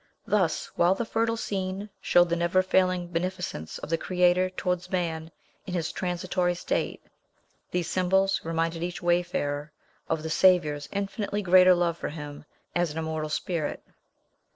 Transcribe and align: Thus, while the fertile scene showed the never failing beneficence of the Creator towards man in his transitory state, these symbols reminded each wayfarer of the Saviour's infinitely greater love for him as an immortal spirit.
Thus, 0.25 0.65
while 0.75 0.95
the 0.95 1.05
fertile 1.05 1.37
scene 1.37 1.87
showed 2.01 2.29
the 2.29 2.35
never 2.35 2.63
failing 2.63 3.09
beneficence 3.09 3.77
of 3.77 3.91
the 3.91 3.99
Creator 3.99 4.49
towards 4.49 4.89
man 4.89 5.29
in 5.67 5.75
his 5.75 5.91
transitory 5.91 6.55
state, 6.55 7.03
these 7.69 7.87
symbols 7.87 8.41
reminded 8.43 8.81
each 8.81 9.03
wayfarer 9.03 9.71
of 10.09 10.23
the 10.23 10.29
Saviour's 10.31 10.89
infinitely 10.91 11.43
greater 11.43 11.75
love 11.75 11.99
for 11.99 12.09
him 12.09 12.45
as 12.75 12.89
an 12.89 12.97
immortal 12.97 13.29
spirit. 13.29 13.83